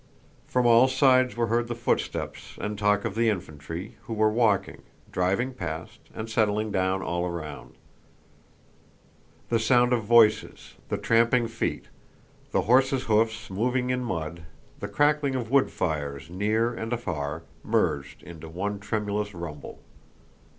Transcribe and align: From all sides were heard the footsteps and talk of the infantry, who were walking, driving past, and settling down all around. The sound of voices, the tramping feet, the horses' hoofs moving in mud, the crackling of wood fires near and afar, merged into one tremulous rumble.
From 0.47 0.65
all 0.65 0.87
sides 0.87 1.37
were 1.37 1.45
heard 1.45 1.67
the 1.67 1.75
footsteps 1.75 2.57
and 2.59 2.75
talk 2.75 3.05
of 3.05 3.13
the 3.13 3.29
infantry, 3.29 3.97
who 4.05 4.15
were 4.15 4.31
walking, 4.31 4.81
driving 5.11 5.53
past, 5.53 5.99
and 6.15 6.27
settling 6.27 6.71
down 6.71 7.03
all 7.03 7.23
around. 7.27 7.75
The 9.49 9.59
sound 9.59 9.93
of 9.93 10.03
voices, 10.03 10.73
the 10.89 10.97
tramping 10.97 11.47
feet, 11.47 11.85
the 12.51 12.61
horses' 12.61 13.03
hoofs 13.03 13.51
moving 13.51 13.91
in 13.91 14.03
mud, 14.03 14.43
the 14.79 14.87
crackling 14.87 15.35
of 15.35 15.51
wood 15.51 15.69
fires 15.69 16.31
near 16.31 16.73
and 16.73 16.91
afar, 16.91 17.43
merged 17.63 18.23
into 18.23 18.49
one 18.49 18.79
tremulous 18.79 19.35
rumble. 19.35 19.81